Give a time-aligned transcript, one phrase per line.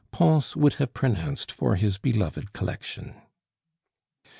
[0.09, 3.13] Pons would have pronounced for his beloved collection.